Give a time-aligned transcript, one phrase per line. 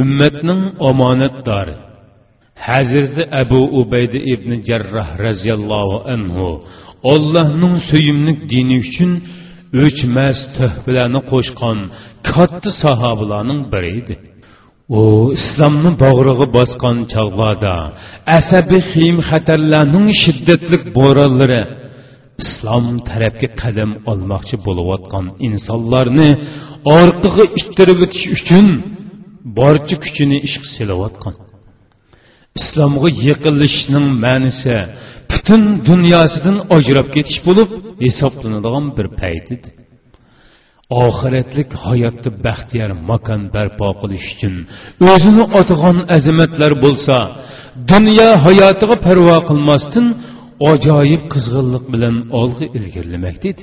[0.00, 1.76] ummatning omonatdori
[2.66, 6.46] hazrati abu ubayda ibn jarroh roziyallohu anhu
[7.12, 9.12] ollohning suyimlik dini uchun
[9.84, 11.78] o'chmas tuhfalarni qo'shgan
[12.30, 14.14] katta sahobalarning biri edi
[14.98, 15.00] u
[15.38, 17.74] islomni bog'rig'i bosgan chog'larda
[18.38, 21.62] asabiy xiyim xatarlarning shiddatli bo'ronlari
[22.42, 26.30] islom tarafga qadam olmoqchi bo'layotgan insonlarni
[26.98, 28.66] orqaga ittirib o'tish uchun
[29.58, 31.34] barcha kuchini ishqa silayotgan
[32.58, 34.74] islomga yiqilishning ma'nisi
[35.30, 37.70] butun dunyosidan ajrab ketish bo'lib
[38.04, 39.68] hisoblanadigan bir payt edi.
[41.04, 44.54] Oxiratlik hayotda baxtiyor makon barpo qilish uchun
[45.10, 47.16] o'zini otg'on azamatlar bo'lsa
[47.90, 50.06] dunyo hayotiga parvo qilmasdan
[50.72, 53.62] ajoyib qizg'inlik bilan olg'a ilgirlamakda edi.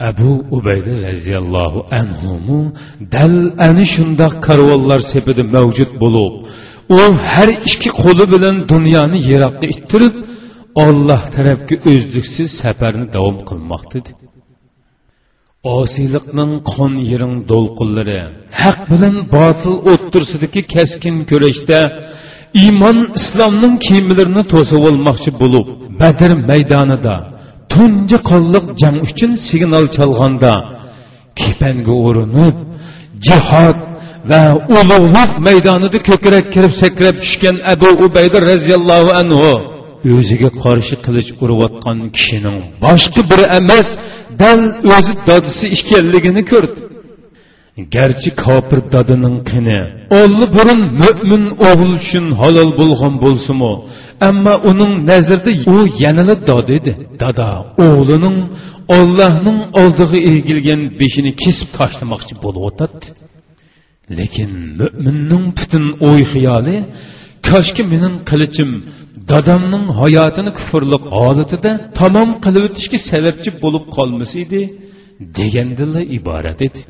[0.00, 2.72] Abu ubayda roziyallohu anhu
[3.14, 3.34] dal
[3.68, 6.32] ana shundoq karvonlar sepida mavjud bo'lib
[6.96, 10.14] u har ikki qo'li bilan dunyoni yiroqqa ittirib
[10.84, 13.98] olloh tarafga o'zliksiz safarni davom qilmoqda
[15.78, 18.20] osiyliqning qon yiring do'lqinlari
[18.62, 21.80] haq bilan botil o'ttirsidagi kaskin kurashda
[22.62, 25.66] iymon islomning kiyimlarini to'sib olmoqchi bo'lib
[26.00, 27.16] badr maydonida
[27.72, 30.54] tunji qonliq jang uchun signal chalganda
[31.40, 32.56] kepanga o'rinib
[33.26, 33.78] jihod
[34.30, 34.42] va
[34.78, 39.52] ulug'lik maydonida ko'krak kirib sakrab tushgan abu ubayda roziyallohu anhu
[40.18, 43.88] o'ziga qarshi qilich urayotgan kishining boshqa biri emas
[44.42, 44.60] dal
[44.96, 46.80] o'zi dodisi ekanligini ko'rdi.
[47.94, 49.80] Garchi kofir dodining qini
[50.20, 53.70] olli burun mo'min o'g'il uchun halol bo'lgan bo'lsinu
[54.28, 56.92] ammo uning nazarida u yanada dod edi.
[57.22, 57.48] Dada
[57.86, 58.38] o'g'lining
[58.98, 63.06] ollohning oldiga egilgan beshini kesib tashlamoqchi bo'lib o'tadi.
[64.18, 64.50] Lekin
[64.80, 66.76] mo'minning butun o'y xiyoli
[67.48, 68.70] koshki mening qilichim
[69.30, 74.60] dadamning hayotini kufrliq holatida tamom qilib o'tishga sababchi bo'lib qolmas edi
[75.38, 76.80] degandila iborat edi.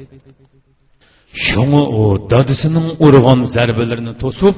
[1.46, 2.02] Shunga u
[2.32, 4.54] dadisining urg'on zarbalarini to'sib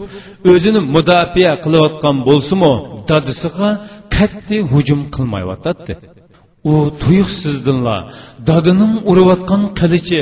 [0.52, 2.72] o'zini mudofaa qilayotgan bo'lsimi
[3.10, 3.70] dadisiga
[4.16, 5.92] qat'iy hujum qilmayotadi
[6.72, 7.96] u tuyuqsizdinla
[8.48, 10.20] dodining urayotgan qilichi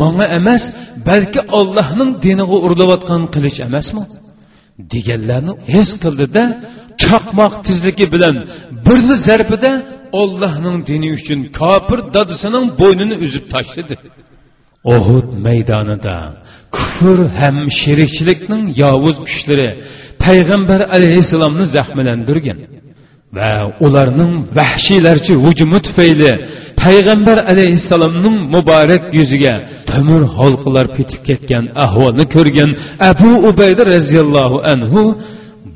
[0.00, 0.62] manga emas
[1.08, 4.02] balki ollohning diniga urilayotgan qilich emasmi
[4.92, 6.42] deganlarni his qildida
[7.02, 8.36] chaqmoq tezligi bilan
[8.86, 9.72] birli zarbida
[10.22, 13.94] ollohning dini uchun kofir dadisining bo'ynini uzib tashladi
[14.84, 16.16] uhud maydonida
[16.76, 19.68] kufr ham sherikchilikning yovuz kuchlari
[20.24, 22.58] payg'ambar alayhissalomni zahmlandirgan
[23.36, 23.52] va
[23.86, 26.32] ularning vahshiylarcha hujumi tufayli
[26.82, 29.54] payg'ambar alayhissalomning muborak yuziga
[29.90, 32.70] temir halqalar petib ketgan ahvolni ko'rgan
[33.10, 35.02] abu ubayda roziyallohu anhu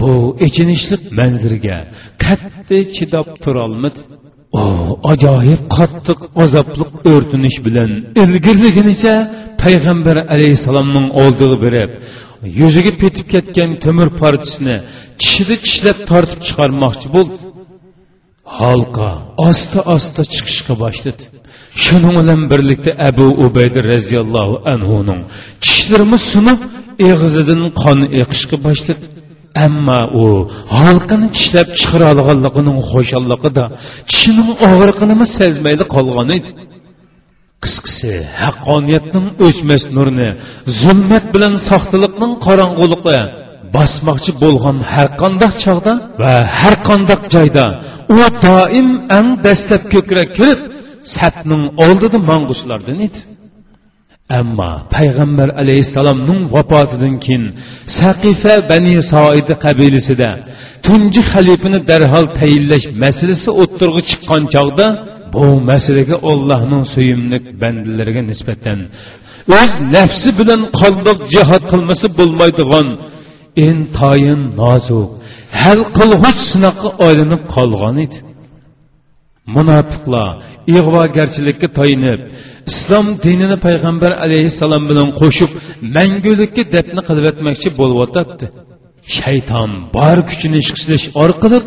[0.00, 0.12] bu
[0.47, 1.78] ichinishli manzirga
[2.25, 4.00] qattiq chidab turolmadi
[5.12, 7.91] ajoyib qattiq azobli o'rtinish bilan
[8.22, 9.15] ilgirliginicha
[9.62, 11.91] payg'ambar alayhissalomning oldiga berib
[12.60, 14.76] yuziga petib ketgan temir parchasini
[15.20, 17.37] tishida tishlab tortib chiqarmoqchi bo'ldi.
[18.59, 19.09] Halqa
[19.48, 21.25] asta asta chiqishga boshladi.
[21.84, 25.20] Shuning bilan birlikda abu ubayda roziyallohu anhuning
[25.64, 26.60] tishlari sunib
[27.10, 29.04] eg'izidan qon eqishga boshladi.
[29.66, 30.25] Ammo u
[30.78, 33.65] halqini tishlab chiqara olganligining xo'shalligida
[34.10, 36.50] tishining og'riqini sezmaydi qolgan edi.
[37.64, 38.12] Qisqasi
[38.43, 40.31] haqqoniyatning o'chmas nurini
[40.81, 43.20] zulmat bilan soxtalikning qorong'ulig'i
[43.76, 47.66] bosmoqchi bo'lgan har qandoq chog'da va har qandoq joyda
[48.16, 48.88] u doim
[49.19, 50.60] ang dastlab ko'krak kirib
[51.16, 53.20] safning oldida mang'uchlardan edi.
[54.40, 57.44] Ammo payg'ambar alayhissalomning vafotidan keyin
[58.00, 60.30] saqifa bani soidi qabilasida
[60.86, 64.86] tunji xalifani darhol tayinlash masalasi o'ttirg'i chiqqan chog'da
[65.34, 68.78] bu masalaga ollohning suyimli bandalariga nisbatan
[69.60, 72.87] o'z nafsi bilan qoldiq jihod qilmasa bo'lmaydigan
[73.66, 75.08] intoyin nozik
[75.62, 78.16] hal qilg'uch sinoqqa aylanib qolgan edi.
[79.56, 80.31] Munofiqlar
[80.76, 82.20] ig'vogarchilikka toyinib
[82.70, 85.50] islom dinini payg'ambar alayhissalom bilan qo'shib
[85.96, 88.46] mangulikka dafni qilib o'tmoqchi bo'lyotadi
[89.19, 91.58] shayton bor kuchini ishqishlash orqali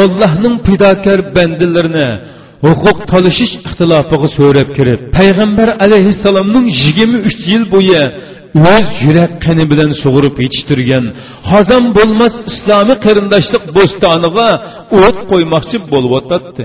[0.00, 2.08] ollohning pidokor bandalarini
[2.66, 8.02] huquq tolishish ixtilofiga so'rab kirib payg'ambar alayhissalomning yigirma uch yil bo'yi
[8.74, 11.04] o'z yurak qani bilan sug'urib yetishtirgan
[11.50, 14.48] hazam bo'lmas islomiy qarindoshlik bo'stoniga
[15.04, 16.62] o't qo'ymoqchi bo'lyotadi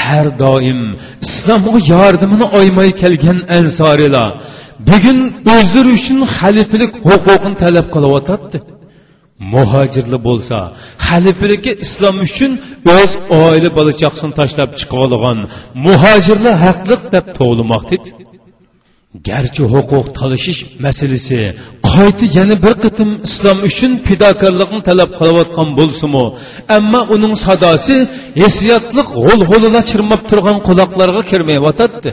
[0.00, 0.80] har doim
[1.26, 4.30] islomga yordamini olmay kelgan ansorilar
[4.88, 5.18] bugun
[5.54, 8.58] o'zlari uchun xalifalik huquqini talab qilyotadi
[9.54, 10.58] muhojirli bo'lsa
[11.08, 12.52] xalifalikka islom uchun
[12.98, 13.12] o'z
[13.42, 15.38] oila bola chaqasini tashlab chiqa olgan
[15.86, 17.96] muhojirlar haqliq deb to'g'limoqda
[19.28, 21.40] garchi huquq talashish masalasi
[21.92, 26.24] qayta yana bir qitim islom uchun fidokorlikni talab qilayotgan bo'lsinu.
[26.76, 27.96] Ammo uning sadosi
[28.42, 32.10] hissiyotliq g'ul g'ulida chirmab turgan quloqlarga kirmayotadi.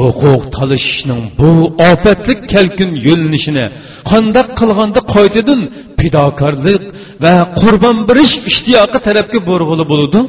[0.00, 1.50] Huquq talashishning bu
[1.90, 3.66] ofatlik kalkun yo'linishini
[4.10, 5.60] qandoq qilganda qaytadan
[6.00, 6.82] fidokorlik
[7.24, 10.20] va qurbon berish ishtiyoqi tarafga borg'ili bo'ludi?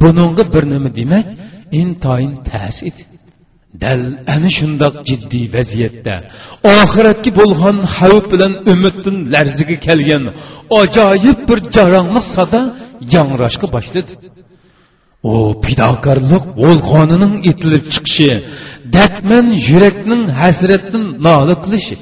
[0.00, 1.26] Buningga bir nima demak
[1.80, 3.15] intoyin tas edi
[3.82, 4.02] dal
[4.34, 6.14] ana shundoq jiddiy vaziyatda
[6.80, 10.24] oxiratga bo'lgan xavf bilan umiddan larziga kelgan
[10.80, 12.60] ajoyib bir jarongli sada
[13.14, 14.12] yangrashga boshladi
[15.30, 15.32] u
[15.64, 18.32] pidokorlik volqonining etilib chiqishi
[18.96, 21.96] datman yurakning hasratdan nola qilishi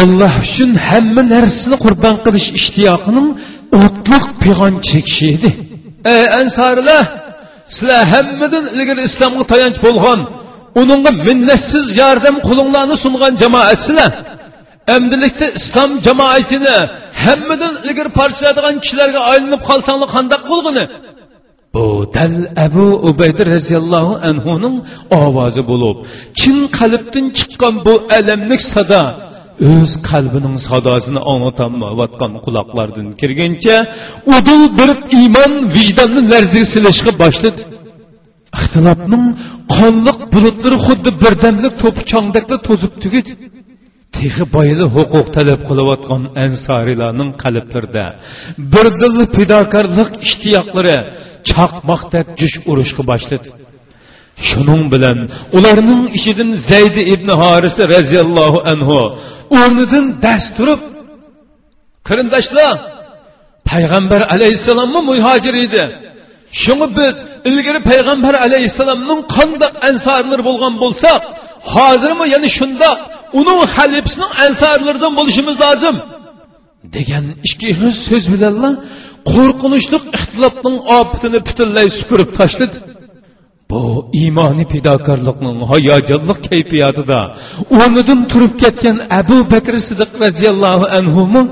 [0.00, 3.28] olloh uchun hamma narsani qurbon qilish ishtiyoqining
[3.82, 5.50] o'tliq pig'on chekishi edi
[6.14, 7.04] ey ansorilar
[7.74, 10.20] sizlar hammadan ilgari islomga tayanch bo'lgan
[10.80, 14.12] uningga minnatsiz yordam qo'linglarni sungan jamoatsizlar.
[14.96, 16.76] Amdilikda islom jamoatini
[17.24, 20.84] hammadan ilgari parchalaydigan kishilarga aylanib qolsanglar qandoq bo'lg'ini?
[21.74, 21.86] Bu
[22.16, 22.34] dal
[22.66, 24.76] abu ubayda roziyallohu anhuning
[25.22, 25.96] ovozi bo'lib
[26.40, 29.02] chin qalbdan chiqqan bu alamlik sado
[29.70, 33.76] o'z qalbining sadosini anglatolmayotgan quloqlardan kirgancha
[34.36, 37.62] udul birib iymon vijdonni larziga silishga boshladi.
[38.56, 39.24] Ixtilofning
[39.76, 43.32] qonliq bulutlari xuddi birdamlik to'pichongdakda to'zib tugidi
[44.16, 48.06] tehi boyili huquq talab qilayotgan ansorilarning qalblarida
[48.74, 50.96] birdil fidokorlik ishtiyoqlari
[51.50, 53.48] chaqmoqdek jush urishga boshladi.
[54.48, 55.18] Shuning bilan
[55.56, 59.00] ularning ishidan zaydi ibn horisi roziyallohu anhu
[59.60, 60.80] o'rnidan dast turib
[62.08, 62.72] qarindoshlar
[63.70, 65.84] payg'ambar alayhissalommi muhojir edi?
[66.62, 67.16] Shuni biz
[67.48, 71.20] ilgari payg'ambar alayhissalomning qandoq ansorlari bo'lgan bo'lsak
[71.74, 72.98] hozirmi yana shundoq
[73.40, 75.96] uning halifasining ansorlaridan bo'lishimiz lozim
[76.96, 78.70] degan ikki xil so'z bilanla
[79.32, 82.76] qo'rqinchli ixtilofning opitini butunlay supurib tashladi.
[83.70, 83.82] Bu
[84.20, 87.20] iymoniy fidokorlikning hayojonli kayfiyatida
[87.78, 91.42] o'rnidan turib ketgan abu bakr siddiq roziyallohu anhumi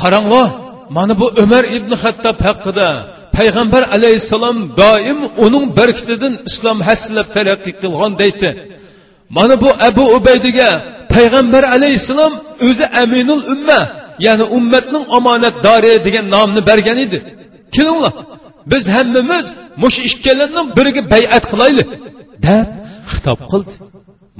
[0.00, 0.48] qaranglar
[0.96, 2.88] mana bu umar ibn hattob haqida
[3.36, 8.50] payg'ambar alayhissalom doim uning barkitidan islom haslab taraqqiy qilgan deydi.
[9.36, 10.70] Mana bu abu ubaydiga
[11.14, 12.32] payg'ambar alayhissalom
[12.66, 13.80] o'zi aminul umma
[14.26, 17.18] ya'ni ummatning omonatdori degan nomni bergan edi.
[17.74, 18.14] Kelinglar
[18.72, 19.46] biz hammamiz
[19.82, 21.88] mush ikkalarning biriga bay'at qilaylik
[22.46, 22.68] deb
[23.10, 23.74] xitob qildi.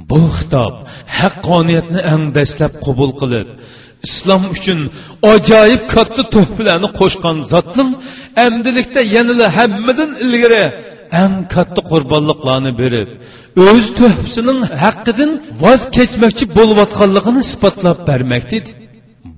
[0.09, 0.73] Bu xitob
[1.19, 3.47] haqqoniyatni ang dastlab qabul qilib
[4.07, 4.79] islom uchun
[5.33, 7.91] ajoyib katta tuhfalarni qo'shgan zotning
[8.45, 10.63] amdilikda yanada hammadan ilgari
[11.23, 13.09] eng katta qurbonliqlarni berib
[13.69, 15.31] o'z tuhfisining haqqidan
[15.63, 18.71] voz kechmoqchi bo'layotganligini isbotlab bermoqda edi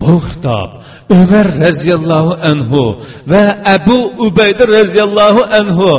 [0.02, 0.70] bu xitob
[1.18, 2.84] umar roziyallohu anhu
[3.32, 3.44] va
[3.76, 5.90] abu ubayda roziyallohu anhu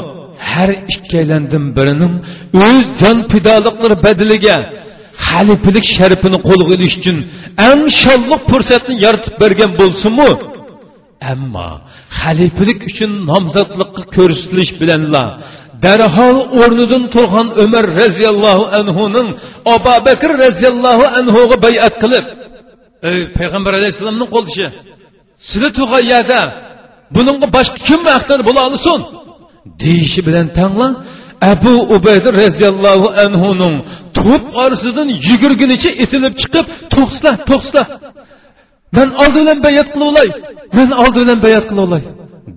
[0.53, 2.15] har ikkalandan birining
[2.69, 4.57] o'z jon fidoliqlari badiliga
[5.35, 7.17] xalifalik sharifini qo'lga ilish uchun
[7.69, 10.31] eng sholliq fursatni yaratib bergan bo'lsinmi?
[11.33, 11.69] Ammo
[12.21, 15.25] xalifalik uchun nomzodlikqa ko'rsatilish bilanla
[15.85, 19.29] darhol o'rnidan turgan umar roziyallohu anhuning
[19.75, 22.27] abu bakr roziyallohu anhuga bayat qilib
[23.09, 24.67] ey payg'ambar alayhissalomning qo'ldishi
[25.49, 26.41] sizlar turgan yerda
[27.15, 29.01] buningga boshqa kim ahtar bo'la olsin?
[29.83, 30.89] deyishi bilan tangla
[31.53, 33.75] abu ubayda roziyallohu anhuning
[34.19, 37.83] to'p orasidan yugurgunicha itilib chiqib to'xsla to'xsla
[38.97, 40.29] man oldi bilan bayat qilib olay
[40.79, 42.03] man oldi bilan bayat qilib olay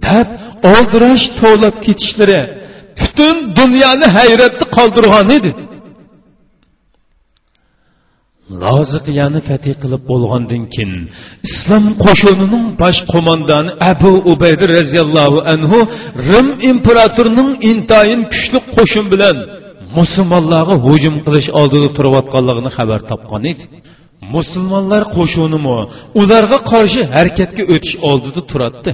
[0.05, 0.27] deb
[0.73, 2.41] oldirash to'lab ketishlari
[2.99, 5.51] butun dunyoni hayratda qoldirgan edi.
[8.63, 10.93] Loziqiyani fatih qilib bo'lgandan keyin
[11.47, 15.79] islom qo'shinining bosh qo'mondoni abu ubayda roziyallohu anhu
[16.29, 19.37] rim imperatorining intayin kuchli qo'shin bilan
[19.97, 23.63] musulmonlarga hujum qilish oldida turayotganligini xabar topgan edi.
[24.35, 25.77] Musulmonlar qo'shinimi
[26.21, 28.91] ularga qarshi harakatga o'tish oldida turatdi.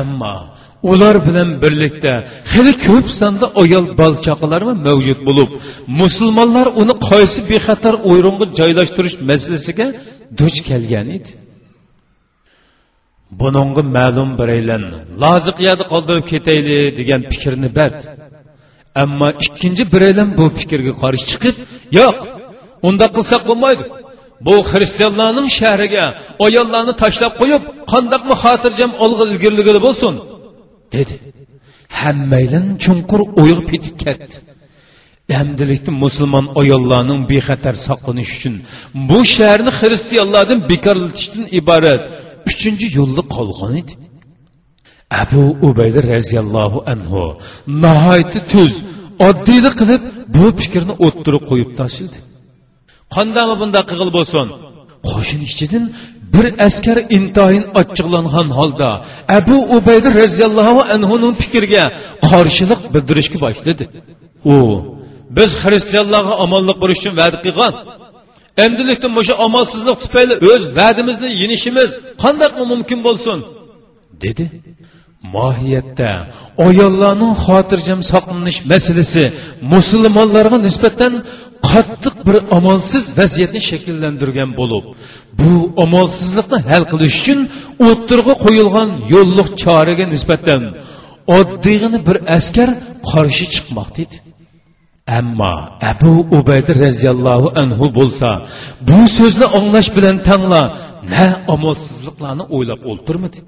[0.00, 0.34] Ammo
[0.92, 2.12] ular bilan birlikda
[2.52, 5.50] hali ko'p sonda ayol bolchaqalar mavjud bo'lib
[6.00, 9.86] musulmonlar uni qaysi bexatar o'ringa joylashtirish masalasiga
[10.40, 11.30] duch kelgan edi.
[13.40, 14.82] Buningga ma'lum biraylan
[15.22, 18.04] loziqiyada qoldirib ketayli degan fikrni berdi
[19.02, 21.56] ammo ikkinchi biraylan bu fikrga qarshi chiqib
[21.98, 22.16] yo'q
[22.88, 23.84] unda qilsak bo'lmaydi.
[24.46, 26.06] Bu xristianlarning shahriga
[26.46, 30.14] ayollarni tashlab qo'yib qandaqmi xotirjam olg'a ilgirligili bo'lsin.
[30.94, 31.14] Dedi.
[32.00, 34.36] Hammaylan chunqur o'yg'ib ketib ketdi.
[35.40, 38.54] Әмділікті musulmon ayollarning bexatar saqlanish uchun
[39.08, 42.02] bu shaharni xristianlardan bekorlatishdan iborat
[42.50, 43.92] uchinchi yo'lda qolgan edi.
[45.22, 47.24] Abu ubayda roziyallohu anhu
[47.84, 48.72] nihoyatda tuz
[49.28, 50.02] oddiylik qilib
[50.36, 52.18] bu fikrni o'ttirib qo'yib tashildi.
[53.14, 54.46] Qandaqmi bunday qig'il bo'lsin?
[55.08, 55.84] Qo'shin ichidan
[56.34, 58.90] bir askar intoyin ochiqlangan holda
[59.38, 61.84] abu ubayda roziyallohu anhuning fikriga
[62.30, 63.84] qarshilik bildirishga boshladi.
[64.54, 64.56] U
[65.36, 67.74] biz xristianlarga omonlik bo'lish uchun va'da qilgan.
[68.64, 71.90] Endilikda mushu omonsizlik tufayli o'z va'dimizni yenishimiz
[72.22, 73.38] qandaq mumkin bo'lsin?
[74.24, 74.44] dedi.
[75.36, 76.10] Mohiyatda
[76.66, 79.24] ayollarning xotirjam saqlanish masalasi
[79.72, 81.12] musulmonlarga nisbatan
[81.68, 84.84] qattiq bir amalsiz vaziyatni shakllantirgan bo'lib
[85.40, 85.52] bu
[85.84, 87.40] amalsizlikni hal qilish uchun
[87.88, 90.62] o'ttirg'a qo'yilgan yo'lliq choraga nisbatan
[91.38, 92.68] oddiygina bir askar
[93.10, 94.16] qarshi chiqmoqda edi.
[95.18, 95.54] Ammo
[95.92, 98.28] abu ubayda roziyallohu anhu bo'lsa
[98.88, 100.62] bu so'zni anglash bilan tangla
[101.12, 101.24] na
[101.54, 103.38] amalsizliklarni o'ylab o'ltirmadi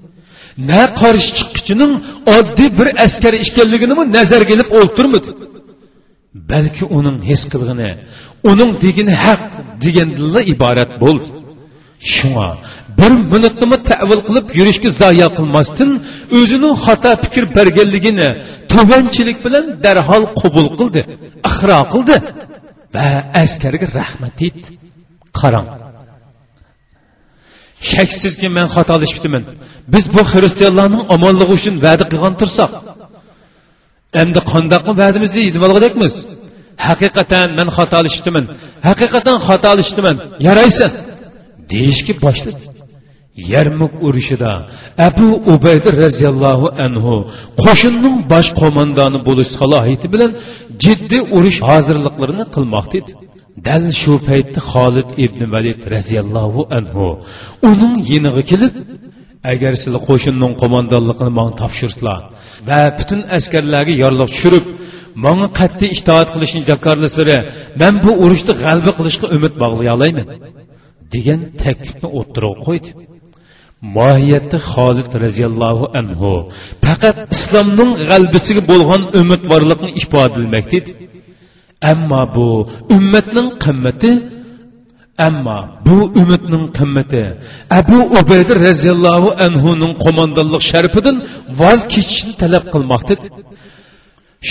[0.69, 1.93] na qarshi chiqqichining
[2.37, 5.29] oddiy bir askar ekanligini nazarga ilib o'ltirmadi.
[6.51, 7.91] Balki uning his qilg'ini
[8.51, 9.43] uning degini haq
[9.83, 11.27] degandan iborat bo'ldi
[12.13, 12.49] shunga
[12.99, 15.91] bir minutnimi tavil qilib yurishga zoya qilmasdan
[16.37, 18.29] o'zining xato fikr berganligini
[18.71, 21.01] tubanchilik bilan darhol qabul qildi
[21.49, 22.15] ixro qildi
[22.95, 23.07] va
[23.43, 24.71] askarga rahmat etdi
[25.39, 25.67] qarang.
[27.91, 29.43] Shaksizki men xatolashibdiman
[29.93, 32.71] biz bu xristianlarning omonligi uchun va'da qilgan tursak
[34.21, 36.13] endi qandoqmi va'damizni yetib olgudekmiz
[36.87, 38.45] haqiqatan men xatolashibdiman
[38.87, 40.17] haqiqatan xatolashibdiman
[40.47, 40.91] yaraysan.
[41.71, 42.63] Deyishga boshladi.
[43.53, 44.51] Yarmuk urushida
[45.07, 47.15] abu ubayda roziyallohu anhu
[47.63, 50.31] qo'shinning bosh qo'mondoni bo'lish salohiyati bilan
[50.83, 53.11] jiddiy urush hozirliklarini qilmoqda edi.
[53.67, 57.07] Dal shu paytda xolid ibn valid roziyallohu anhu
[57.69, 58.73] uning yeniga kelib
[59.51, 62.21] agar sizlar qo'shinning qo'mondonligini manga topshirsizlar
[62.67, 64.65] va butun askarlarga yorliq tushirib
[65.25, 67.41] manga qat'iy itoat qilishni jakorlasizlar
[67.81, 70.27] man bu urushni g'alaba qilishga umid bog'lay olayman
[71.13, 72.89] degan taklifni o'ttirib qo'ydi.
[73.97, 76.31] Mohiyatda xolid roziyallohu anhu
[76.85, 80.91] faqat islomning g'albisiga bo'lgan umidvorlikni ifodalamoqda edi
[81.91, 82.47] ammo bu
[82.95, 84.11] ummatning qimmati
[85.27, 87.23] ammo bu umidning qimmati
[87.79, 91.17] abu ubayda roziyallohu anhuning qo'mondonlik sharifidan
[91.59, 93.15] voz kechishni talab qilmoqda.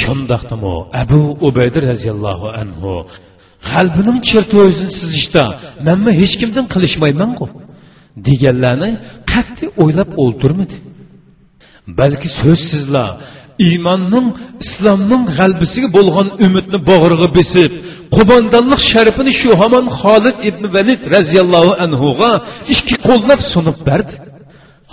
[0.01, 2.93] Shundoqdimi abu ubayda roziyallohu anhu
[3.71, 5.45] qalbining cherto'zini sizishda
[5.87, 7.47] manma hech kimdan qilishmaymanku
[8.27, 8.91] deganlarni
[9.33, 10.77] qat'iy o'ylab o'ltirmadi
[12.01, 13.11] balki so'zsizlar
[13.67, 14.27] iymonning
[14.65, 17.71] islomning g'albisiga bo'lgan umidni bog'rig'i besib
[18.17, 22.33] qo'mondonlik sharifini shu hamon xolid ibn valid roziyallohu anhuga
[22.75, 24.15] ikki qo'llab sunib berdi.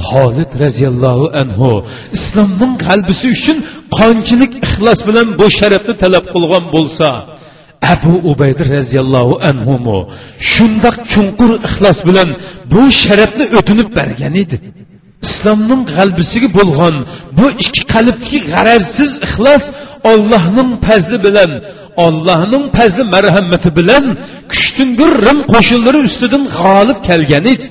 [0.10, 1.72] Xolid roziyallohu anhu
[2.18, 3.58] islomning g'albisi uchun
[3.98, 7.10] qanchalik ixlos bilan bu sharafni talab qilgan bo'lsa
[7.94, 9.96] abu ubayda roziyallohu anhu
[10.52, 12.30] shundoq chunqur ixlos bilan
[12.74, 14.58] bu sharafni o'tinib bergan edi.
[15.28, 16.96] Islomning g'albisiga bo'lgan
[17.38, 19.64] bu ikki qalbdagi g'arazsiz ixlos
[20.12, 21.52] ollohning fazli bilan
[22.06, 24.06] ollohning fazli marhamati bilan
[24.54, 27.66] kuchtingir rim qo'shinlari ustidan g'olib kelgan edi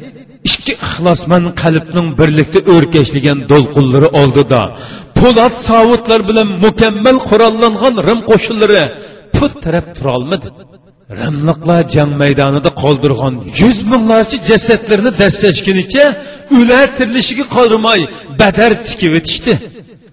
[0.50, 4.62] ikki ixlosmand qalbning birlikda o'rkashligan do'lqinlari oldida
[5.20, 8.84] po'lat savutlar bilan mukammal qurollangan rim qo'shinlari
[9.36, 10.48] put tirab turolmadi
[11.20, 16.04] ramliqlar jang maydonida qoldirgan yuz minglarcha jasadlarni dastlashgunicha
[16.58, 18.00] ular tirilishiga qoldirmay
[18.40, 19.52] badar tikib o'tishdi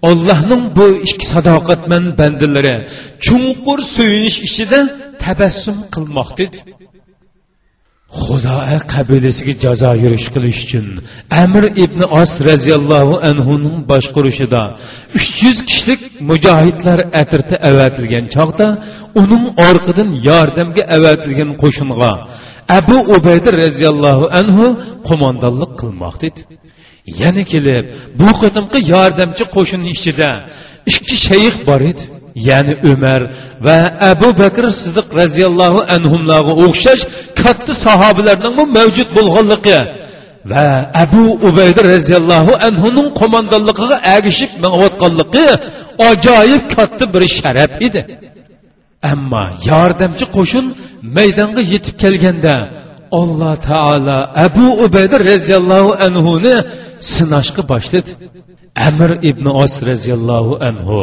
[0.10, 2.76] allohning bu ikki sadoqatmand bandalari
[3.26, 4.80] chunqur suyunish ichida
[5.24, 6.60] tabassum qilmoqda edi
[8.24, 10.88] xuzoa qabilasiga jazo yurish qilish uchun
[11.44, 14.64] amir ibn os roziyallohu anhuning boshqurishida
[15.18, 18.68] uch yuz kishilik mujohidlar atirda avatilgan chog'da
[19.22, 22.14] uning orqadan yordamga avatilgan qo'shinga
[22.78, 24.66] abu ubayda roziyallohu anhu
[25.08, 26.42] qo'mondonlik qilmoqda edi
[27.22, 27.86] yana kelib
[28.20, 30.30] bu qatimqi yordamchi qo'shin ichida
[30.92, 32.04] ikki shayx bor edi
[32.50, 33.22] ya'ni umar
[33.66, 33.78] va
[34.12, 37.04] abu bakr siddiq roziyallohu anhularga o'xshash
[37.42, 39.80] katta sahobalarning mavjud bo'lganligi
[40.52, 40.68] va
[41.04, 45.46] abu ubayda roziyallohu anhuning qo'mondonligiga agishib minayotganligi
[46.10, 48.02] ajoyib katta bir sharaf edi.
[49.12, 50.66] Ammo yordamchi qo'shin
[51.18, 52.56] maydonga yetib kelganda
[53.22, 56.56] alloh taolo abu ubayda roziyallohu anhuni
[57.14, 58.12] sinashga boshladi.
[58.88, 61.02] Amir ibn os roziyallohu anhu.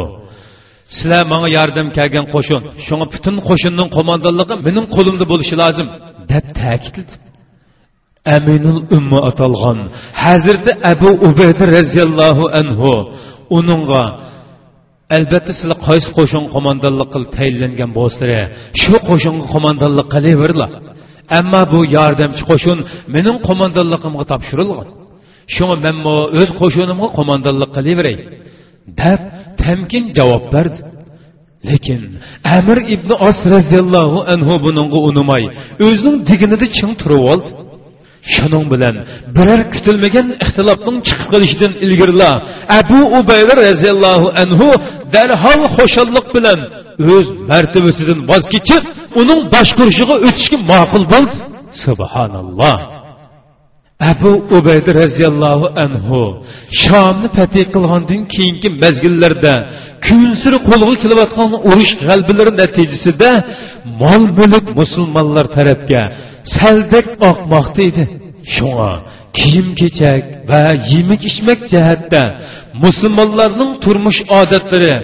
[0.95, 5.87] Sizlar manga yordam kelgan qo'shin shunga butun qo'shinning qo'mondonligi mening qo'limda bo'lishi lozim
[6.31, 7.13] deb ta'kidladi.
[8.35, 9.77] Aminul umma atalgan
[10.23, 12.91] hazrati abu ubayda roziyallohu anhu
[13.57, 14.03] uningga
[15.17, 18.31] albatta sizlar qaysi qo'shin qo'mondonlik qilib tayinlangan bo'lsizlar
[18.81, 20.71] shu qo'shinga qo'mondonlik qilaverlar
[21.39, 22.77] ammo bu yordamchi qo'shin
[23.15, 24.87] mening qo'mondonligimga topshirilgan.
[25.55, 25.95] Shunga man
[26.39, 28.17] o'z qo'shinimga qo'mondonlik qilaveray
[29.01, 29.21] deb
[29.63, 30.79] tamkin javob berdi
[31.69, 32.01] lekin
[32.57, 35.43] amir ibn os roziyallohu anhu buningga unamay
[35.87, 37.49] o'zining diginida ching turib oldi
[38.33, 38.95] shuning bilan
[39.35, 42.31] biror kutilmagan ixtilofning chiqib qolishidan ilgarila
[42.79, 44.67] abu ubayda roziyallohu anhu
[45.15, 46.59] darhol xo'shallik bilan
[47.13, 48.83] o'z martabasidan voz kechib
[49.21, 51.35] uning boshqurishiga o'tishga ma'qul bo'ldi
[51.85, 52.77] subhanalloh
[54.11, 56.21] abu ubayda roziyallohu anhu
[56.83, 59.53] shomni fatih qilgandan keyingi mazgillarda
[60.05, 63.29] kunsiri qo'lga kelayotgan urush g'albalari natijasida
[64.01, 66.01] mol mulk musulmonlar tarafga
[66.57, 68.03] saldek oqmoqda edi.
[68.55, 68.91] Shunga
[69.37, 72.23] kiyim kechak va yemak ichmak jihatda
[72.83, 74.95] musulmonlarning turmush odatlari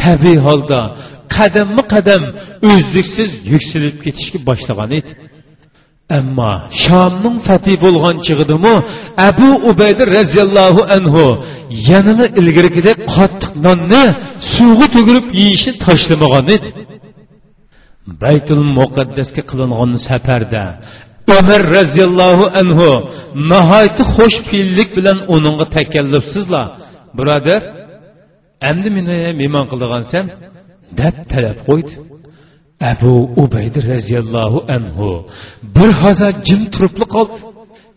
[0.00, 0.80] tabiiy holda
[1.36, 2.22] qadamma qadam
[2.70, 5.10] o'zliksiz yuksalib ketishga boshlagan edi.
[6.18, 6.52] Ammo
[6.84, 8.74] shomning fati bo'lgan chig'idimi
[9.28, 11.24] abu ubayda roziyallohu anhu
[11.90, 14.02] yanada ilgarigidek qattiq nonni
[14.54, 16.68] suvga to'girib yeyishni tashlamagan edi.
[18.22, 20.64] Baytul muqaddasga qilingan safarda
[21.38, 22.90] umar roziyallohu anhu
[23.50, 26.66] nihoyatda xush fe'llik bilan uningga takallufsizlar.
[27.18, 27.62] Birodar
[28.70, 30.24] endi meni mehmon qildigansan
[31.00, 31.92] deb talab qo'ydi.
[32.92, 35.08] Abu ubaydi roziyallohu anhu.
[35.76, 37.38] Bir haza jim turibli qoldi.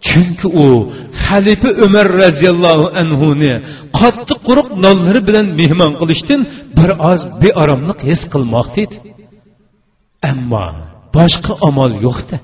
[0.08, 0.67] Chunki u
[1.24, 3.53] xalifa umar roziyallohu anhuni
[4.00, 6.42] qattiq quruq nonlari bilan mehmon qilishdan
[6.77, 8.98] bir oz beoromlik his qilmoqda edi.
[10.31, 10.66] Ammo
[11.16, 12.38] boshqa amal yo'qda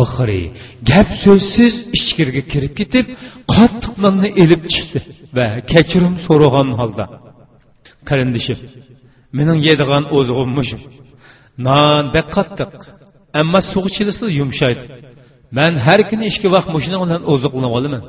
[0.00, 0.42] oxiri
[0.90, 3.06] gap so'zsiz ichkariga kirib ketib
[3.54, 5.00] qattiq nonni ilib chiqdi
[5.36, 7.04] va kechirim so'ragan holda
[8.08, 8.58] qarindishim
[9.38, 10.82] mening yeydigan o'zig'im mushum
[11.66, 12.72] non bak qattiq.
[13.40, 14.84] Ammo suv chilisa yumshaydi
[15.56, 18.02] man har kuni ikki vaqt mushuni bilan oziqlanib olaman.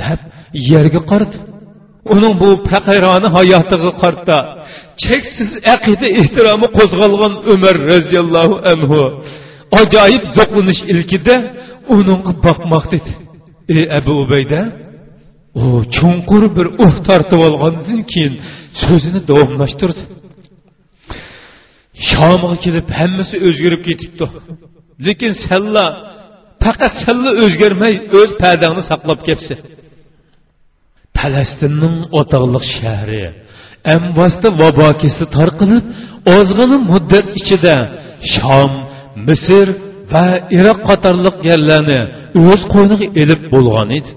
[0.00, 0.20] Deb
[0.70, 1.36] yerga qaradi
[2.14, 4.36] uning bu faqirona hayotiga qarta
[5.04, 9.00] cheksiz aqida ehtiromi qo'zg'algan umar roziyallohu anhu
[9.80, 11.34] ajoyib zo'qlanish ilkida
[11.96, 13.10] uningga boqmoq dedi.
[13.74, 14.60] Ey abu ubayda
[15.62, 15.64] u
[15.96, 18.34] chunqur bir uh tortib olgandan keyin
[18.82, 20.02] so'zini davomlashtirdi.
[22.08, 24.24] Shomga kelib hammasi o'zgarib ketibdi.
[25.06, 25.86] Lekin salla
[26.64, 29.54] faqat salla o'zgarmay o'z pardangni saqlab kelibsi
[31.18, 33.24] falastinning o'toqliq shahri
[33.94, 35.84] amvosda vabo kesli tarqalib
[36.36, 37.76] ozg'ini muddat ichida
[38.34, 38.72] shom
[39.28, 39.66] misr
[40.12, 40.24] va
[40.58, 42.00] iroq qatorliq yerlarni
[42.48, 44.10] o'z qo'yniga ilib bo'lgan edi.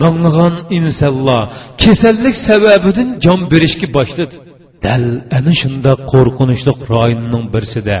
[0.00, 1.42] Minglagan insonlar
[1.82, 4.36] kasallik sababidan jon berishga boshladi.
[4.84, 5.04] Dal
[5.38, 7.96] ana shunda qo'rqinchli royinning birsida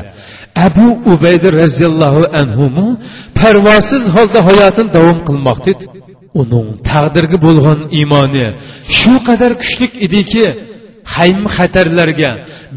[0.66, 2.84] abu ubayda roziyallohu anhu
[3.40, 5.84] parvosiz holda hayotini davom qilmoqda edi
[6.40, 8.46] uning taqdirga bo'lgan iymoni
[8.98, 10.44] shu qadar kuchli ediki
[11.14, 12.30] haym xatarlarga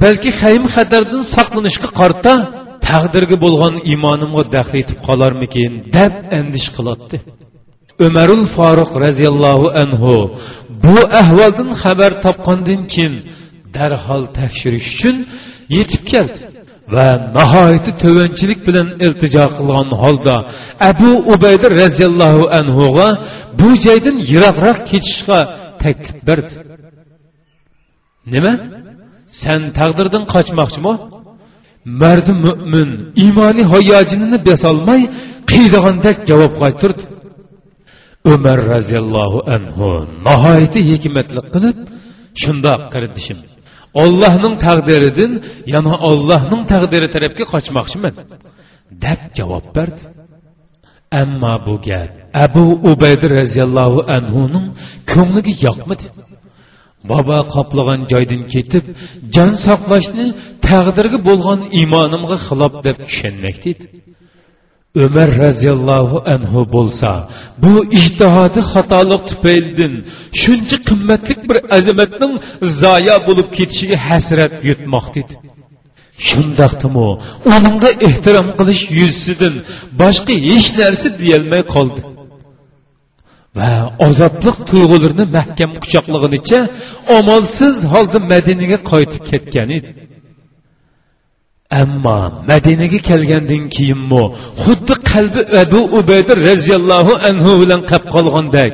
[0.03, 2.33] balki haym xatardan saqlanishga qarta
[2.87, 7.17] taqdirga bo'lgan iymonimga daxl etib qolarmikin deb andish qiladi
[8.07, 10.15] umarul foruq roziyallohu anhu
[10.83, 13.15] bu ahvoldan xabar topgandan keyin
[13.75, 15.15] darhol tekshirish uchun
[15.77, 16.39] yetib keldi
[16.95, 17.07] va
[17.37, 20.35] nihoyatda tovanchilik bilan iltijo qilgan holda
[20.89, 23.07] abu ubayda roziyallohu anhuga
[23.59, 25.39] bu joydan yiroqroq ketishga
[25.83, 26.53] taklif berdi.
[28.33, 28.53] Nima?
[29.41, 30.93] San taqdirdan qochmoqchimi?
[32.01, 32.89] Mardi mo'min
[33.23, 35.01] iymoniy hayojinini besolmay
[35.51, 37.03] qiydigandek javob qaytirdi
[38.33, 39.89] umar roziyallohu anhu
[40.25, 41.77] nihoyatda hikmatli qilib
[42.41, 43.39] shundoq qardishim
[44.03, 45.31] ollohning taqdiridan
[45.73, 48.13] yana ollohning taqdiri tarafga qochmoqchiman
[49.03, 50.01] deb javob berdi.
[51.21, 52.11] Ammo bu gap
[52.45, 54.65] abu ubayda roziyallohu anhuning
[55.11, 56.05] ko'ngliga yoqmadi.
[57.09, 58.85] Bobo qoplagan joydan ketib
[59.35, 60.25] jon saqlashni
[60.67, 63.85] taqdirga bo'lgan iymonimga xilof deb tushunmakda edi
[64.95, 67.11] umar roziyallohu anhu bo'lsa
[67.63, 69.93] bu ijtihodi xatolik tufaylidan
[70.41, 72.33] shuncha qimmatli bir azamatning
[72.81, 75.35] zoya bo'lib ketishiga hasrat yutmoqda edi.
[76.27, 77.09] Shundoqdimu
[77.53, 79.55] uningga ehtirom qilish yuzsidan
[80.01, 82.01] boshqa hech narsa deyolmay qoldi.
[83.57, 83.71] Va
[84.07, 86.59] azobliq tuyg'ularni mahkam quchoqlaganicha
[87.17, 89.89] omolsiz holda madinaga qaytib ketgan edi.
[91.81, 94.23] Ammo madinaga kelgandan keyinmi
[94.63, 98.73] xuddi qalbi abu ubayda roziyallohu anhu bilan qolib qolgandek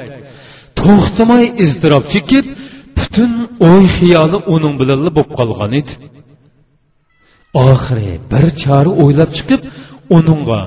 [0.80, 2.46] to'xtamay iztirob chekib
[2.98, 3.32] butun
[3.70, 5.94] o'y xiyoli uning bilan bo'lib qolgan edi.
[7.68, 9.62] Oxiri bir chora o'ylab chiqib
[10.18, 10.62] uningga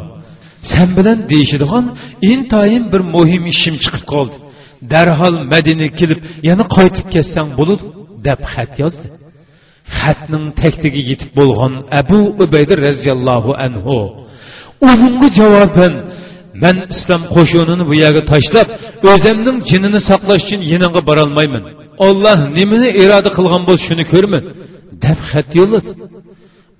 [0.72, 1.84] sen bilan deyishadigan
[2.32, 4.36] intayin bir muhim ishim chiqib qoldi.
[4.92, 7.84] Darhol madinaga kelib yana qaytib ketsang bo'ladi
[8.26, 9.06] deb xat yozdi.
[9.98, 13.98] Xatning taktiga yetib bo'lgan abu ubayda roziyallohu anhu.
[14.90, 15.94] Unga javoban
[16.62, 18.68] man islom qo'shinini bu yerga tashlab
[19.12, 21.64] o'zimning jinini saqlash uchun yananga borolmayman.
[22.06, 24.44] Olloh nimani iroda qilgan bo'lsa shuni ko'rman
[25.04, 25.90] deb xat yo'lladi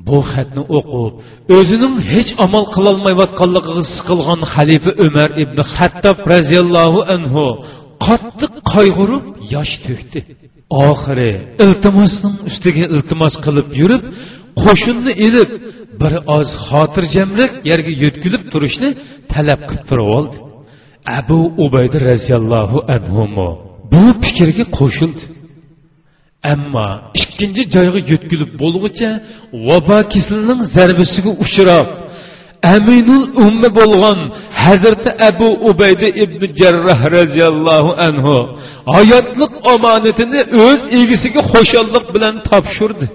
[0.08, 1.12] bu xatni o'qib
[1.56, 7.44] o'zining hech amal qilolmayotganligiga siqilgan xalifa umar ibn hattob roziyallohu anhu
[8.06, 10.20] qattiq qayg'urib yosh to'kdi.
[10.88, 11.32] Oxiri
[11.64, 14.02] iltimosning ustiga iltimos qilib yurib
[14.62, 15.50] qo'shinni ilib
[16.00, 18.88] bir oz xotirjamlik yerga yo'tkilib turishni
[19.32, 20.36] talab qilib turib oldi
[21.18, 23.24] abu ubayda roziyallohu anhu
[23.92, 25.22] bu fikrga qo'shildi.
[26.52, 26.88] Ammo
[27.22, 29.10] ikkinchi joyga yo'tkilib bo'lguncha
[29.68, 31.86] vabo kislining zarbasiga uchrab
[32.74, 34.18] aminul ummi bo'lgan
[34.62, 38.36] hazrati abu ubayda ibn jarroh roziyallohu anhu
[38.96, 43.06] hayotliq omonatini o'z egisiga xo'shallik bilan topshirdi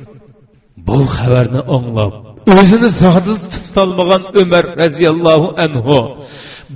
[0.88, 2.14] bu xabarni anglab
[2.58, 6.00] o'zini zodil tutolmagan umar roziyallohu anhu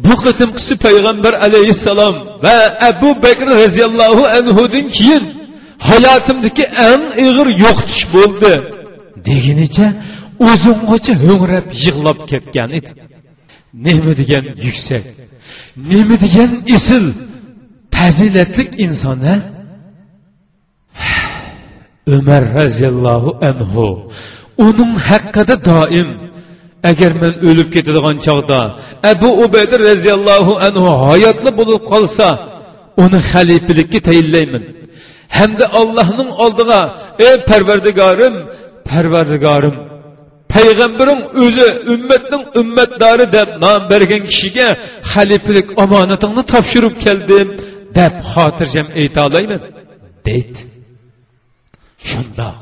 [0.03, 2.57] bu qitimqisi payg'ambar alayhissalom va
[2.89, 5.23] abu bakr roziyallohu anhudan keyin
[5.89, 8.53] hayotimdagi eng ig'ir yo'qotish bo'ldi
[9.27, 9.87] degunicha
[10.47, 12.91] o'zinggacha ho'ngrab yig'lab ketgan edi.
[13.85, 15.05] Nima degan yuksak
[15.91, 17.05] nima degan isil
[17.95, 19.35] fazilatli inson a
[22.15, 23.87] umar roziyallohu anhu
[24.67, 26.09] uning haqida doim
[26.89, 28.59] agar men o'lib ketadigan chog'da
[29.11, 32.27] abu ubayda roziyallohu anhu hayotli bo'lib qolsa
[33.03, 34.63] uni xalifalikka tayinlayman.
[35.37, 36.81] Hamda allohning oldiga
[37.27, 38.35] ey parvardigorim
[38.89, 39.75] parvardigorim
[40.53, 44.67] payg'ambaring o'zi ummatning ummatdori deb nom bergan kishiga
[45.11, 47.47] xalifalik omonatingni topshirib keldim
[47.97, 49.61] deb xotirjam ayta olayman
[50.27, 50.59] deydi.
[52.09, 52.55] Shundoq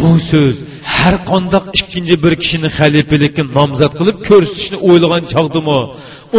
[0.00, 0.56] bu so'z
[0.96, 5.80] har qandoq ikkinchi bir kishini xalifalikka nomzod qilib ko'rsatishni o'ylagan chog'dimi?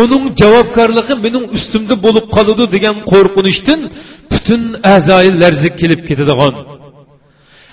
[0.02, 3.80] Uning javobgarligi mening ustimda bo'lib qoladi degan qo'rqinishdan
[4.32, 4.62] butun
[4.95, 6.54] a'zoyi larzi kelib ketadigan.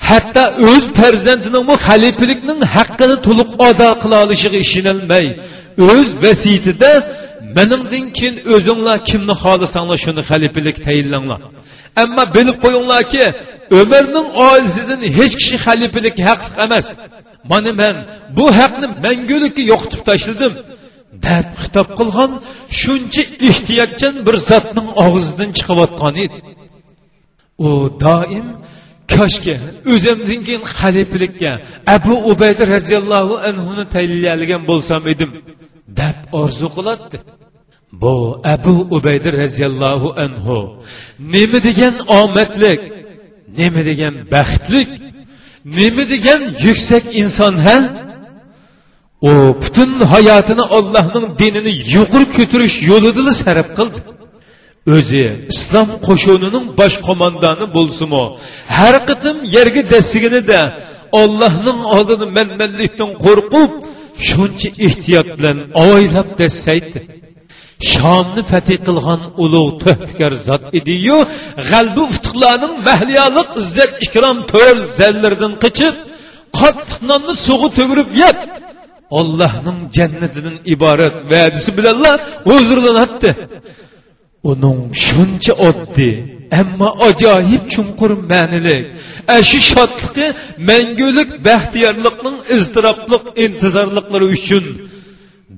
[0.08, 5.26] Hatto o'z farzandining bu xalifalikning haqqini to'liq ado qila olishiga ishonolmay
[5.90, 6.92] o'z vasiyatida
[7.56, 11.40] meningdan keyin o'zinglar kimni xohlasanglar shuni xalifalik tayinlanglar
[12.02, 13.24] ammo bilib qo'yinglarki
[13.80, 16.86] umarning oilasidan hech kishi xalifalik haq emas.
[17.50, 17.96] Mana man
[18.36, 20.52] bu haqni mangulikka yo'qitib tashladim
[21.26, 22.30] deb xitob qilgan
[22.80, 26.38] shuncha ehtiyotchan bir zotning og'zidan chiqayotgan edi.
[27.66, 27.68] U
[28.04, 28.46] doim
[29.14, 29.54] koshki
[29.92, 31.52] o'zimdan keyin xalifalikka
[31.96, 35.30] abu ubayda roziyallohu anhuni tayinlagan bo'lsam edim
[35.98, 37.16] deb orzu qiladi
[38.02, 38.14] bu
[38.54, 40.58] abu ubayda roziyallohu anhu
[41.34, 42.80] nima degan omadlik
[43.58, 44.90] nima degan baxtlik
[45.78, 47.76] nima degan yuksak inson ha
[49.28, 49.30] u
[49.62, 53.98] butun hayotini ollohning dinini yuqori ko'tarish yo'lida sarf qildi.
[54.96, 58.22] O'zi islom qo'shunining bosh qo'mondoni bo'lsinu.
[58.76, 60.60] Har qitim yerga dastiginida
[61.22, 63.70] ollohning oldini manmanlikdan qo'rqib
[64.28, 67.00] shuncha ehtiyot bilan ovoylab dassaydi
[67.92, 71.18] shomni fatih qilgan ulug' to'hkar zot ediyu
[71.70, 75.94] g'albi uftuqlarning mahliyoliq izzat ikrom to'r zallaridan qichib
[76.58, 78.38] qattiq nonni sug'i to'girib yeb
[79.18, 82.16] ollohning jannatidan iborat va'disi bilanlar
[82.48, 83.30] huzurlanadi
[84.50, 86.14] uning shuncha oddiy
[86.60, 88.84] ammo ajoyib chunqur ma'nilik.
[89.48, 90.26] Shu shodligi
[90.70, 94.64] mangulik baxtiyorlikning iztiroblik intizorliklari uchun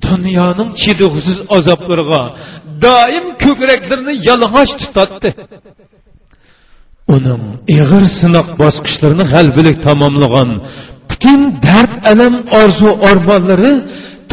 [0.04, 2.22] dunyoning chidug'siz azoblariga
[2.84, 5.30] doim ko'kraklarini yalang'och tutatdi.
[7.14, 7.42] Uning
[7.76, 10.50] ig'ir sinoq bosqichlarini g'albilik tamomlagan
[11.10, 13.72] butun dard alam orzu ormonlari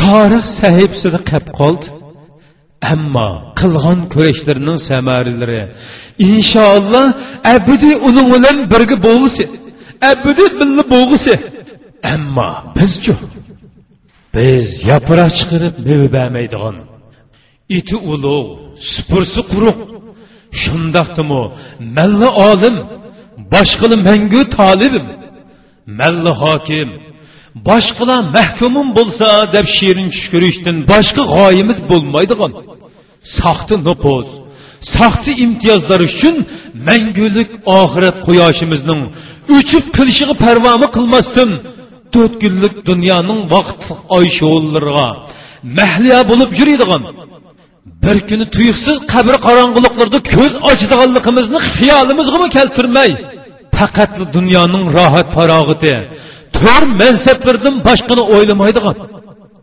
[0.02, 1.88] tarix sahifasida qolib qoldi.
[2.94, 5.62] Ammo qilgan kurashlarining samaralari
[6.30, 7.08] inshaalloh
[7.56, 9.44] abadiy uning bilan birga bo'lg'isi
[10.12, 11.34] abadiy birga bo'lg'isi
[12.14, 13.14] ammo bizchu
[14.36, 16.76] biz yaproq chiqarib meva bermaydigan.
[17.78, 18.50] Iti ulug'
[18.94, 19.80] supursi quruq
[20.62, 21.44] shundoqdimi
[21.98, 22.76] malla olim
[23.54, 25.06] boshqali mangu tolibim
[26.00, 26.90] malla hokim
[27.68, 32.52] boshqalar mahkumim bo'lsa deb shirin tush ko'rishdan boshqa g'oyimiz bo'lmaydigan.
[33.38, 34.28] Soxta nupuz
[34.96, 36.36] soxta imtiyozlar uchun
[36.88, 39.02] mangulik oxirat quyoshimizning
[39.58, 41.50] uchib qilishiga parvomi qilmasdan
[42.14, 45.10] to'rt kunlik dunyoning vaqtliq oy shovullariga
[45.80, 47.04] mahliya bo'lib yuradigan
[48.04, 53.12] bir kuni tuyuqsiz qabr qorong'uliqlarida ko'z ochadiganligimizni xiyolimizga keltirmay
[53.78, 55.96] faqat dunyoning rohat farog'iti
[56.58, 58.96] to'r mansablardan boshqani o'ylamaydigan.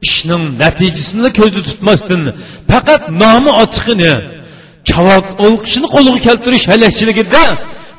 [0.07, 2.23] Ishning natijasini ko'zda tutmasdan
[2.71, 4.13] faqat nomi ochiqini
[4.89, 7.45] chavok o'lqishini qo'lga keltirish halakchiligida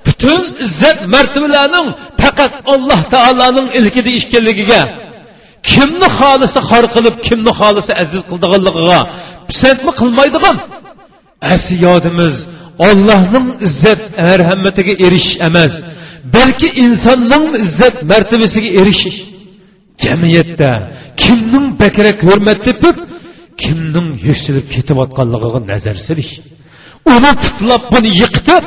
[0.05, 1.87] butun izzat martabalarning
[2.21, 4.81] faqat alloh taoloning ilkida ishkanligiga
[5.71, 8.99] kimni xohlasa xor qilib kimni xohlasa aziz qildiganligiga
[9.49, 10.57] pisandmi qilmaydigan.
[11.53, 12.35] Asli yodimiz
[12.87, 15.73] ollohning izzat marhamatiga erishish emas.
[16.35, 19.19] Balki insonning izzat martabasiga erishish.
[20.05, 20.71] Jamiyatda
[21.23, 22.97] kimning bakrak hurmat tepib
[23.63, 26.33] kimning yuksalib ketayotganligiga nazar silish.
[27.13, 28.63] Uni tutlab buni yiqitib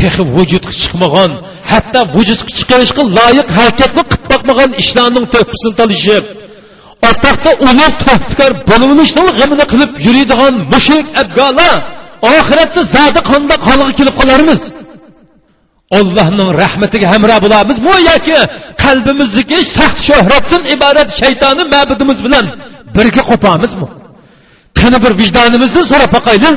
[0.00, 1.30] texi vujudga chiqmagan
[1.70, 6.24] hatto vujudga chiqarishga loyiq harakatni qilib boqmagan ishlarning to'pisini talishib
[7.08, 11.74] o'rtoqda ulug' tuhfikor bo'lishning g'amini qilib yuradigan mushrik abgolar
[12.36, 14.60] oxiratda zodi qonda qolg'i kelib qolarmiz?
[15.98, 17.38] Allohning rahmatiga hamroh
[17.86, 18.36] bu yoki
[18.84, 22.44] qalbimizdagi saxt shohratdan iborat shaytonni mabudimiz bilan
[22.96, 23.86] birga qopamizmi?
[24.78, 26.50] Qani bir vijdonimizni so'rab boqayli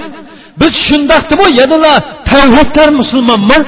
[0.61, 1.47] biz shundoqdimi?
[1.61, 1.93] Yanala
[2.31, 3.59] tavhidkor musulmonmi